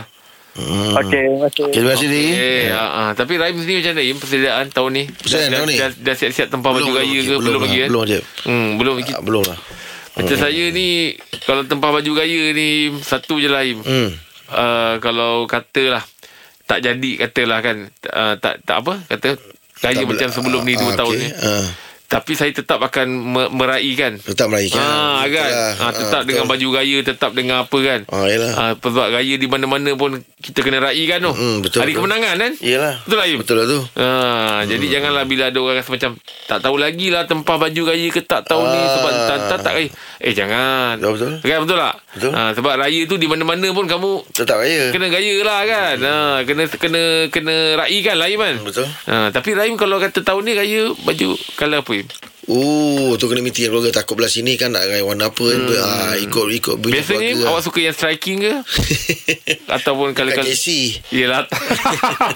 Hmm. 0.52 0.92
Okey, 0.94 1.16
terima 1.22 1.48
kasih. 1.48 1.64
Okay, 1.64 1.72
terima 1.72 1.90
kasih. 1.90 2.08
Eh, 2.12 2.68
ah, 2.68 2.90
ah. 2.92 3.10
Tapi 3.12 3.40
Rahim 3.40 3.56
sendiri 3.56 3.80
macam 3.80 3.94
mana 3.96 4.12
Persediaan 4.14 4.66
tahun 4.68 4.90
ni 4.92 5.04
Persediaan 5.08 5.48
dah, 5.48 5.56
tahun 5.56 5.66
ni? 5.66 5.76
dah, 5.76 5.90
dah 5.96 6.14
siap-siap 6.14 6.48
tempah 6.50 6.70
baju 6.70 6.90
raya 6.92 7.08
belum, 7.08 7.24
ke 7.24 7.32
belum 7.32 7.40
Belum 7.42 7.60
lagi 7.62 7.78
kan 7.78 7.88
belum 7.88 8.04
je. 8.04 8.18
hmm, 8.44 8.68
Belum 8.76 8.94
Ah, 9.00 9.22
belum 9.22 9.42
lah. 9.42 9.58
Macam 10.12 10.36
saya 10.36 10.64
ni 10.68 10.88
Kalau 11.42 11.62
tempah 11.64 11.90
baju 11.90 12.10
raya 12.14 12.42
ni 12.52 12.68
Satu 13.00 13.34
je 13.36 13.48
lah 13.48 13.64
Im 13.64 13.80
Hmm. 13.80 14.10
uh, 14.50 14.94
Kalau 14.98 15.44
katalah 15.46 16.04
Tak 16.62 16.78
jadi 16.80 17.10
katalah 17.18 17.58
kan 17.58 17.76
uh, 18.06 18.34
tak, 18.36 18.60
tak 18.60 18.76
apa 18.78 19.00
Kata 19.08 19.28
Raya 19.80 19.98
Tak 19.98 20.06
macam 20.06 20.28
sebelum 20.30 20.62
ni 20.62 20.74
ah, 20.74 20.78
Dua 20.78 20.90
ah, 20.90 20.96
tahun 20.98 21.12
okey. 21.12 21.22
ni 21.22 21.28
Ah. 21.34 21.64
Tapi 22.12 22.32
saya 22.32 22.52
tetap 22.52 22.76
akan 22.78 23.06
me- 23.08 23.48
meraihkan 23.50 24.20
Tetap 24.20 24.46
meraihkan. 24.46 24.78
Ah, 24.78 25.24
Betul 25.24 25.32
kan. 25.34 25.50
lah. 25.50 25.72
Ah, 25.78 25.90
tetap 25.90 26.12
Ah, 26.14 26.22
dengan 26.22 26.44
betul. 26.44 26.52
baju 26.52 26.76
raya, 26.76 26.98
tetap 27.00 27.30
dengan 27.32 27.56
apa 27.62 27.78
kan. 27.78 28.00
Ah, 28.06 28.26
yelah. 28.26 28.52
Ah, 28.52 28.72
sebab 28.74 29.06
raya 29.08 29.34
di 29.34 29.46
mana-mana 29.46 29.90
pun 29.92 30.10
kita 30.36 30.60
kena 30.60 30.78
raikan 30.82 31.18
tu. 31.22 31.32
Hmm, 31.32 31.56
betul, 31.58 31.80
Hari 31.80 31.90
betul. 31.90 32.04
kemenangan 32.04 32.34
kan? 32.36 32.52
Yelah. 32.58 32.94
Betul 33.00 33.16
tak, 33.16 33.26
Im? 33.26 33.38
Betul 33.40 33.56
lah 33.56 33.66
tu. 33.66 33.80
Ah, 33.96 34.60
jadi 34.62 34.86
janganlah 34.90 35.24
bila 35.24 35.48
ada 35.48 35.58
orang 35.58 35.74
rasa 35.74 35.88
macam 35.88 36.10
tak 36.44 36.58
tahu 36.60 36.76
lagi 36.76 37.08
lah 37.08 37.24
tempah 37.24 37.56
baju 37.56 37.82
raya 37.86 38.08
ke 38.08 38.20
tak 38.20 38.44
tahun 38.44 38.66
ni 38.68 38.82
sebab 38.84 39.12
tak 39.24 39.38
tak, 39.48 39.58
tak 39.62 39.72
raya. 39.74 39.88
Eh 40.20 40.32
jangan. 40.32 40.94
Betul, 40.98 41.12
betul. 41.16 41.32
Kan 41.42 41.58
betul 41.62 41.78
tak? 41.78 41.94
Betul. 42.12 42.30
Ah, 42.32 42.50
sebab 42.52 42.72
raya 42.76 43.00
tu 43.04 43.16
di 43.16 43.24
mana-mana 43.24 43.66
pun 43.70 43.86
kamu 43.86 44.12
Tetap 44.30 44.56
raya. 44.58 44.92
kena 44.92 45.08
gaya 45.08 45.34
lah 45.40 45.60
kan. 45.64 45.96
Ah, 45.98 46.38
kena 46.42 46.62
kena 46.68 47.02
kena 47.28 47.54
raikan 47.78 48.16
lah 48.16 48.28
Iman. 48.28 48.60
Betul. 48.60 48.84
Ah, 49.04 49.30
tapi 49.30 49.52
Rahim 49.52 49.74
kalau 49.74 49.96
kata 49.96 50.20
tahun 50.20 50.42
ni 50.42 50.52
raya 50.52 50.82
baju 50.98 51.28
colour 51.54 51.80
apa 51.80 51.92
Im? 52.02 52.30
Oh, 52.44 53.14
tu 53.14 53.26
kena 53.26 53.38
meeting 53.38 53.70
keluarga 53.70 53.94
takut 53.94 54.14
belah 54.14 54.26
sini 54.26 54.58
kan 54.58 54.68
nak 54.68 54.82
raya 54.82 55.00
warna 55.00 55.30
apa 55.30 55.44
kan. 55.46 55.62
Ah, 55.78 56.14
ikut 56.16 56.42
ikut 56.52 56.74
bunyi 56.76 56.98
Biasanya 56.98 57.22
keluarga. 57.32 57.48
awak 57.48 57.62
suka 57.62 57.78
yang 57.80 57.94
striking 57.94 58.38
ke? 58.40 58.54
Ataupun 59.76 60.10
kalau 60.10 60.34
kalau 60.34 60.42
KC. 60.44 60.66
Yelah 61.08 61.46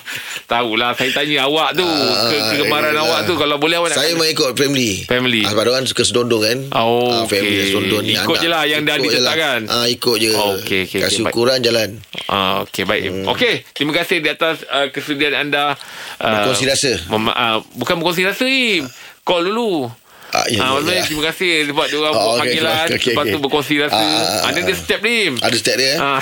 Tahulah 0.46 0.94
Saya 0.94 1.10
tanya 1.12 1.44
awak 1.44 1.74
tu 1.74 1.82
Ah, 1.82 2.30
ke, 2.30 2.38
Kegemaran 2.54 2.92
yelah. 2.92 3.02
awak 3.02 3.20
tu 3.26 3.34
Kalau 3.34 3.58
boleh 3.58 3.76
awak 3.76 3.90
nak 3.90 3.98
Saya 3.98 4.14
main 4.14 4.30
ikut 4.30 4.54
family. 4.54 5.02
Family. 5.04 5.42
Ah, 5.42 5.50
sebab 5.50 5.66
orang 5.68 5.84
suka 5.84 6.02
sedondong 6.02 6.38
kan. 6.40 6.58
Oh, 6.72 7.10
Ah, 7.12 7.24
family 7.26 7.50
okey. 7.56 7.66
sedondong 7.66 8.02
ni. 8.04 8.14
Ikut 8.14 8.36
je 8.38 8.48
lah 8.48 8.62
yang 8.62 8.82
dah 8.82 8.94
lah. 8.94 9.02
ditetapkan. 9.02 9.60
Ah, 9.66 9.86
ikut 9.86 10.16
je. 10.16 10.30
Oh, 10.32 10.54
okey, 10.56 10.86
okey, 10.86 11.00
Kasih 11.02 11.22
baik. 11.24 11.34
ukuran 11.34 11.58
jalan. 11.60 11.98
Ah, 12.26 12.62
Okey 12.62 12.82
baik 12.82 13.02
hmm. 13.06 13.26
Okey 13.28 13.54
Terima 13.70 13.92
kasih 13.92 14.18
di 14.18 14.26
atas 14.26 14.66
uh, 14.66 14.86
Kesudian 14.88 15.30
anda 15.32 15.74
uh, 15.74 15.78
Berkongsi 16.18 16.64
rasa. 16.64 16.92
mem- 17.06 17.30
uh, 17.30 17.62
Bukan 17.74 17.94
berkongsi 17.96 18.22
rasa 18.22 18.46
Im 18.46 18.86
Call 19.26 19.42
dulu 19.44 19.90
Ah, 20.28 20.42
ya, 20.50 20.58
Ah, 20.58 20.66
ya, 20.68 20.72
maksudnya 20.74 20.98
ya. 20.98 21.04
terima 21.06 21.22
kasih 21.24 21.50
sebab 21.70 21.84
dia 21.86 21.96
orang 21.96 22.12
Oh, 22.12 22.18
buat 22.18 22.26
okey, 22.26 22.40
panggilan 22.42 22.86
okey, 22.90 23.08
lepas 23.08 23.24
tu 23.24 23.30
okey. 23.30 23.40
berkongsi 23.40 23.74
rasa. 23.78 23.94
Ah, 23.94 24.02
ah, 24.02 24.10
ah, 24.18 24.40
Ada 24.50 24.58
dia 24.60 24.68
ah. 24.68 24.76
step 24.76 25.00
ni. 25.00 25.16
Ada 25.38 25.56
step 25.56 25.76
dia. 25.78 25.92
Ah. 25.96 26.20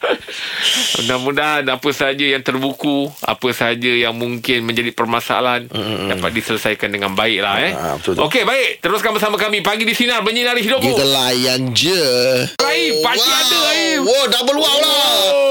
Mudah-mudahan 0.96 1.64
apa 1.66 1.88
sahaja 1.90 2.22
yang 2.24 2.40
terbuku, 2.40 3.10
apa 3.20 3.48
sahaja 3.50 3.90
yang 3.90 4.14
mungkin 4.14 4.62
menjadi 4.62 4.90
permasalahan 4.90 5.66
dapat 6.06 6.30
diselesaikan 6.32 6.86
dengan 6.86 7.12
baik 7.12 7.40
lah 7.40 7.56
eh. 7.58 7.72
Ah, 7.72 7.94
betul 7.98 8.14
tu. 8.14 8.22
Okey, 8.24 8.46
baik. 8.46 8.78
Teruskan 8.78 9.10
bersama 9.10 9.34
kami 9.34 9.58
pagi 9.60 9.82
di 9.82 9.92
sinar 9.92 10.22
menyinari 10.22 10.62
hidupmu. 10.62 10.86
Kita 10.86 11.04
layan 11.04 11.74
je. 11.74 12.04
Aim, 12.62 12.92
pakcik 13.00 13.26
ada 13.28 13.58
Aim. 13.74 13.98
Wow, 14.06 14.24
double 14.28 14.56
wow 14.56 14.76
lah. 14.78 15.02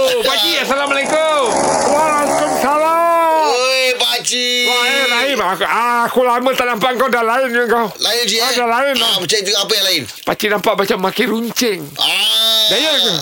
Oh, 0.10 0.24
pakcik 0.24 0.63
Assalamualaikum. 0.63 1.42
Waalaikumsalam. 1.51 2.09
Aku, 5.50 5.65
ah, 5.65 6.06
aku 6.06 6.22
lama 6.22 6.50
tak 6.53 6.70
nampak 6.70 6.94
kau 6.94 7.10
dah 7.10 7.25
lain 7.25 7.50
je 7.50 7.65
kau. 7.65 7.89
Lain 7.98 8.24
je 8.29 8.38
eh. 8.38 8.53
Ada 8.53 8.70
lain. 8.70 8.94
Ah, 9.01 9.18
macam 9.18 9.38
itu 9.41 9.50
apa 9.50 9.72
yang 9.74 9.86
lain? 9.89 10.03
Pakcik 10.22 10.50
nampak 10.53 10.74
macam 10.77 10.98
makin 11.01 11.25
runcing. 11.25 11.79
Ah. 11.98 12.70
Daya 12.70 12.91
ke? 12.94 13.13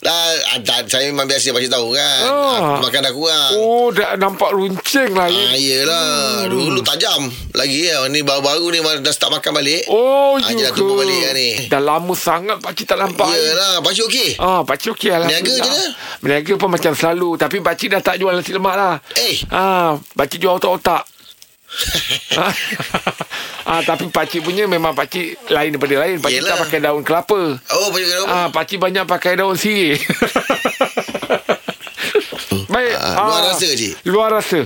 Dah, 0.00 0.14
ah, 0.54 0.58
dah, 0.62 0.86
saya 0.86 1.10
memang 1.10 1.26
biasa 1.26 1.50
pakcik 1.50 1.74
tahu 1.74 1.90
kan. 1.90 2.22
Ah, 2.22 2.78
makan 2.78 3.00
dah 3.02 3.10
kurang. 3.10 3.50
Oh, 3.58 3.90
dah 3.90 4.14
nampak 4.14 4.54
runcing 4.54 5.10
lah. 5.10 5.26
Ah, 5.26 5.58
ya. 5.58 5.58
yelah. 5.58 6.46
Dulu 6.46 6.86
tajam. 6.86 7.26
Lagi 7.50 7.90
ya. 7.90 8.06
Ni 8.06 8.22
baru-baru 8.22 8.70
ni 8.70 8.78
dah 9.02 9.10
start 9.10 9.34
makan 9.34 9.50
balik. 9.50 9.90
Oh, 9.90 10.38
Ah, 10.38 10.54
je 10.54 10.54
dah 10.54 10.70
tumbuh 10.70 11.02
balik 11.02 11.18
kan 11.18 11.34
ni. 11.34 11.50
Dah 11.66 11.82
lama 11.82 12.14
sangat 12.14 12.62
pakcik 12.62 12.86
tak 12.86 13.02
nampak. 13.02 13.26
Yelah, 13.26 13.82
pakcik 13.82 14.06
okey. 14.06 14.30
Ah, 14.38 14.62
pakcik 14.62 14.94
okey 14.94 15.10
lah. 15.10 15.26
Berniaga 15.26 15.50
je 15.50 15.66
dah? 15.66 15.90
Berniaga 16.22 16.52
pun 16.54 16.70
macam 16.70 16.92
selalu. 16.94 17.34
Tapi 17.34 17.58
pakcik 17.58 17.90
dah 17.90 17.98
tak 17.98 18.22
jual 18.22 18.30
nasi 18.30 18.54
lemak 18.54 18.78
lah. 18.78 19.02
Eh. 19.18 19.42
Ah, 19.50 19.98
pakcik 20.14 20.38
jual 20.38 20.54
otak-otak. 20.54 21.10
Ah, 22.36 22.52
ah, 23.66 23.80
tapi 23.86 24.10
pakcik 24.10 24.42
punya 24.42 24.66
memang 24.66 24.92
pakcik 24.92 25.38
lain 25.48 25.76
daripada 25.76 25.94
lain. 26.06 26.16
Pakcik 26.18 26.42
Yelah. 26.42 26.50
tak 26.56 26.62
pakai 26.66 26.78
daun 26.82 27.02
kelapa. 27.06 27.40
Oh, 27.70 27.88
pakcik 27.94 28.08
kenapa? 28.10 28.28
Ah, 28.30 28.48
pakcik 28.50 28.78
banyak 28.78 29.04
pakai 29.06 29.32
daun 29.38 29.56
sirih. 29.56 29.98
Baik. 32.70 32.94
Ah, 33.02 33.26
luar 33.26 33.42
rasa, 33.50 33.66
cik? 33.66 33.92
Luar 34.06 34.28
rasa. 34.30 34.60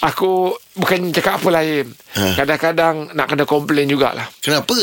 Aku 0.00 0.56
bukan 0.76 1.12
cakap 1.12 1.40
apa 1.40 1.48
lain. 1.60 1.92
Ah. 2.16 2.32
Kadang-kadang 2.36 3.12
nak 3.12 3.26
kena 3.28 3.44
komplain 3.44 3.84
jugalah. 3.84 4.28
Kenapa? 4.40 4.76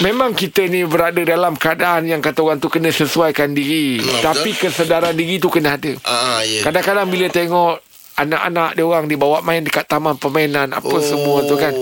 Memang 0.00 0.32
kita 0.32 0.64
ni 0.70 0.86
berada 0.86 1.18
dalam 1.26 1.58
keadaan 1.58 2.06
yang 2.06 2.22
kata 2.22 2.40
orang 2.46 2.62
tu 2.62 2.70
kena 2.70 2.94
sesuaikan 2.94 3.52
diri. 3.52 3.98
Hmm, 3.98 4.22
Tapi 4.22 4.54
kesedaran 4.54 5.12
diri 5.18 5.42
tu 5.42 5.50
kena 5.50 5.76
ada. 5.76 5.92
Ah, 6.06 6.40
ya. 6.46 6.62
Kadang-kadang 6.62 7.10
bila 7.10 7.26
tengok 7.26 7.82
anak-anak 8.20 8.76
dia 8.76 8.84
orang 8.84 9.06
dibawa 9.08 9.40
main 9.40 9.64
dekat 9.64 9.84
taman 9.84 10.14
permainan 10.14 10.68
apa 10.70 10.90
Oh. 10.90 11.00
semua 11.00 11.40
tu 11.48 11.56
kan. 11.56 11.72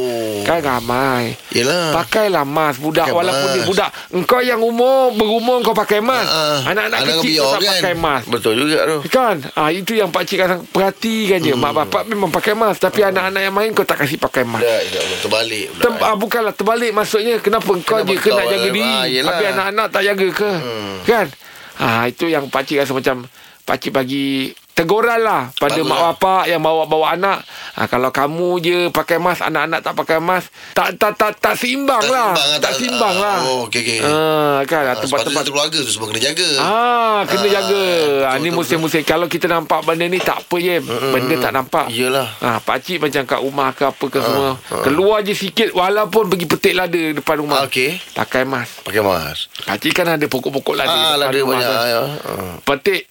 Kan 0.47 0.62
ramai. 0.62 1.37
Yelah. 1.52 1.92
Pakailah 1.92 2.47
mask 2.47 2.80
budak 2.80 3.11
Pakai 3.11 3.18
walaupun 3.18 3.49
dia 3.52 3.61
mask. 3.61 3.68
budak. 3.68 3.90
Engkau 4.14 4.40
yang 4.40 4.61
umur 4.62 5.12
berumur 5.12 5.61
kau 5.61 5.76
pakai 5.76 6.00
mask. 6.00 6.30
Ah, 6.30 6.38
ah. 6.38 6.59
Anak-anak 6.73 6.99
Anak 7.04 7.14
kecil 7.21 7.37
kau 7.37 7.52
tak 7.52 7.61
kan? 7.61 7.73
pakai 7.76 7.95
mask. 7.99 8.25
Betul 8.30 8.52
juga 8.57 8.78
tu. 8.87 8.99
Kan 9.11 9.37
ah, 9.52 9.68
Itu 9.68 9.92
yang 9.92 10.09
pakcik 10.09 10.38
kadang 10.38 10.61
perhatikan 10.64 11.38
je 11.38 11.52
Mak 11.52 11.73
bapak 11.75 12.02
memang 12.07 12.30
pakai 12.30 12.54
mask 12.54 12.80
Tapi 12.80 13.04
anak-anak 13.04 13.40
yang 13.42 13.54
main 13.54 13.71
Kau 13.75 13.85
tak 13.85 14.00
kasih 14.00 14.16
pakai 14.16 14.47
mask 14.47 14.64
dah, 14.64 14.80
terbalik. 15.21 15.66
Tem, 15.76 15.92
ah, 16.00 16.16
bukanlah 16.16 16.54
terbalik 16.54 16.90
maksudnya 16.92 17.38
kenapa 17.38 17.68
kau 17.83 18.00
Kenapa 18.00 18.09
je 18.09 18.16
kena 18.18 18.42
jaga 18.42 18.57
eh, 18.57 18.73
diri 18.73 18.83
ah, 18.85 19.25
tapi 19.28 19.45
anak-anak 19.49 19.87
tak 19.88 20.02
jaga 20.04 20.26
ke 20.33 20.50
hmm. 20.50 20.95
kan 21.04 21.26
ah 21.78 22.02
itu 22.07 22.25
yang 22.26 22.49
pakcik 22.49 22.80
rasa 22.80 22.90
macam 22.90 23.16
pakcik 23.62 23.92
bagi 23.92 24.50
teguran 24.78 25.18
lah 25.18 25.50
pada 25.52 25.75
Bagus 25.75 25.85
mak 25.85 25.99
lah. 25.99 26.06
bapak 26.14 26.42
yang 26.47 26.62
bawa-bawa 26.62 27.06
anak 27.12 27.42
ah, 27.75 27.85
kalau 27.85 28.08
kamu 28.08 28.50
je 28.58 28.78
pakai 28.88 29.18
mask 29.18 29.42
anak-anak 29.42 29.82
tak 29.82 29.94
pakai 29.94 30.18
mask 30.18 30.47
tak 30.70 30.94
tak 30.94 31.12
tak 31.12 31.35
tak 31.35 31.54
seimbang 31.54 31.99
Tak 31.99 32.08
lah 32.08 32.30
seimbang, 32.30 32.50
tak 32.54 32.61
tak- 32.62 32.76
seimbang 32.78 33.11
ah, 33.12 33.18
lah 33.18 33.38
oh, 33.42 33.61
okey, 33.66 33.80
okey. 33.80 33.99
ah, 34.00 34.62
kan 34.62 34.80
Ah, 34.80 34.94
tempat-tempat 34.94 35.08
sepatutnya 35.08 35.38
satu 35.38 35.50
keluarga 35.50 35.78
tu 35.78 35.90
semua 35.90 36.06
kena 36.06 36.20
jaga. 36.23 36.49
Ah, 36.58 37.18
kena 37.25 37.40
Ah, 37.40 37.50
jaga. 37.50 37.85
Betul, 38.28 38.38
ni 38.38 38.50
musim-musim 38.50 39.02
kalau 39.02 39.26
kita 39.26 39.47
nampak 39.47 39.80
benda 39.82 40.04
ni 40.04 40.18
tak 40.18 40.38
apa 40.38 40.56
je. 40.56 40.76
Benda 40.85 41.35
tak 41.37 41.52
nampak. 41.52 41.87
Yelah. 41.88 42.28
Ah, 42.38 42.58
pak 42.58 42.78
cik 42.80 43.00
macam 43.00 43.23
kat 43.25 43.40
rumah 43.40 43.70
ke 43.70 43.82
apa 43.82 44.04
ke 44.04 44.18
semua. 44.18 44.49
Keluar 44.80 45.18
je 45.20 45.32
sikit 45.32 45.73
walaupun 45.73 46.28
pergi 46.28 46.47
petik 46.47 46.75
lada 46.75 47.02
depan 47.11 47.38
rumah. 47.38 47.62
Ah, 47.62 47.66
okey. 47.66 47.99
Pakai 48.12 48.44
mask. 48.44 48.82
Pakai 48.82 49.00
mask. 49.00 49.40
Pak 49.64 49.76
cik 49.78 49.92
kan 49.92 50.06
ada 50.08 50.26
pokok-pokok 50.26 50.75
lada. 50.75 50.92
Ah, 50.92 51.16
depan 51.16 51.18
lada 51.25 51.40
banyak. 51.44 51.68
kan. 51.68 51.87
Ya. 51.87 52.00
Ah. 52.25 52.54
Petik 52.61 53.02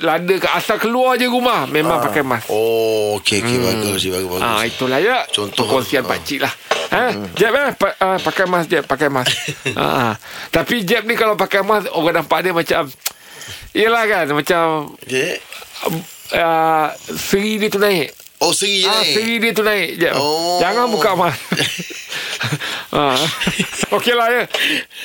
lada 0.00 0.34
ke 0.34 0.48
asal 0.48 0.76
keluar 0.76 1.14
je 1.14 1.26
rumah 1.26 1.64
memang 1.64 2.00
pakai 2.00 2.20
mask. 2.20 2.48
Oh, 2.48 3.16
okey, 3.16 3.38
okey. 3.38 3.56
Bagus, 3.58 4.02
bagus, 4.02 4.28
bagus. 4.30 4.42
Ah 4.42 4.62
itulah 4.62 4.98
ya 4.98 5.22
Contoh. 5.26 5.62
perkongsian 5.62 6.02
Ah. 6.02 6.08
pak 6.08 6.18
cik 6.22 6.40
lah. 6.40 6.52
Ha? 6.86 7.02
Jeb 7.34 7.52
eh 7.52 7.70
pa, 7.72 7.88
uh, 7.98 8.18
pakai 8.18 8.46
mask 8.46 8.66
Jeb, 8.68 8.84
pakai 8.84 9.08
mask. 9.08 9.30
ha. 9.74 10.16
Tapi 10.54 10.80
Jeb 10.82 11.04
ni 11.04 11.12
kalau 11.12 11.34
pakai 11.34 11.60
mask 11.60 11.90
orang 11.90 12.20
nampak 12.20 12.40
dia 12.40 12.52
macam 12.52 12.88
Yelah 13.72 14.04
kan 14.06 14.24
macam 14.30 14.64
Okey. 14.98 15.36
uh, 16.32 16.88
seri 17.12 17.58
dia 17.58 17.68
tu 17.68 17.76
naik. 17.76 18.08
Oh, 18.38 18.50
seri 18.50 18.80
je 18.80 18.86
Ah, 18.86 18.96
naik. 18.98 19.12
seri 19.12 19.34
dia 19.36 19.52
tu 19.52 19.60
naik. 19.60 19.88
Jeb. 19.98 20.14
Oh. 20.14 20.56
Jangan 20.58 20.88
buka 20.88 21.10
mask. 21.14 21.36
ha. 22.96 23.12
Okey 23.96 24.12
lah 24.12 24.28
ya. 24.28 24.42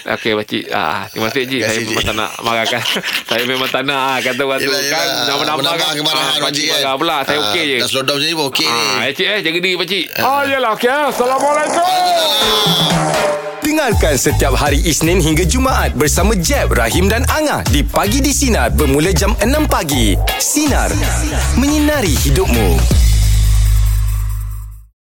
Okey 0.09 0.31
pakcik. 0.33 0.63
Ah, 0.69 1.05
terima 1.05 1.27
kasih 1.27 1.43
Cik. 1.45 1.61
Saya 1.61 1.79
memang 1.83 2.01
tak 2.01 2.15
nak 2.15 2.31
marahkan. 2.39 2.81
saya 3.29 3.43
memang 3.45 3.69
tak 3.69 3.83
nak 3.83 3.99
ah, 4.01 4.17
kata 4.17 4.41
orang 4.41 4.57
tu 4.57 4.65
Yelah, 4.65 4.81
kan 4.81 5.03
yelah. 5.03 5.25
nama-nama 5.27 5.57
Menambah 5.59 5.77
kan. 5.83 5.93
kemarahan 5.93 6.23
Ah, 6.23 6.31
pakcik 6.31 6.41
pakcik 6.41 6.65
kan. 6.65 6.79
marah 6.79 6.95
pula. 6.97 7.17
Saya 7.21 7.37
Ah, 7.37 7.45
okey 7.45 7.63
je. 7.63 7.77
Dah 7.77 7.87
slow 7.87 8.03
down 8.03 8.17
macam 8.17 8.25
ni 8.25 8.33
pun 8.33 8.45
okey 8.49 8.67
ni. 8.67 8.81
Ah, 8.89 9.01
eh, 9.01 9.11
cik 9.11 9.27
eh 9.27 9.39
jaga 9.41 9.57
diri 9.59 9.75
pakcik. 9.77 10.05
Oh, 10.19 10.41
yelah 10.43 10.71
okey. 10.73 10.89
Assalamualaikum. 11.11 11.89
Dengarkan 13.61 14.15
setiap 14.15 14.53
hari 14.53 14.79
Isnin 14.81 15.17
hingga 15.17 15.43
Jumaat 15.43 15.93
bersama 15.93 16.33
Jeb, 16.33 16.71
Rahim 16.71 17.07
dan 17.07 17.23
Angah 17.29 17.63
di 17.65 17.81
Pagi 17.81 18.19
di 18.19 18.29
Sinar 18.29 18.67
bermula 18.69 19.11
jam 19.11 19.31
6 19.37 19.47
pagi. 19.65 20.11
Sinar. 20.35 20.91
Menyinari 21.55 22.11
hidupmu. 22.19 22.75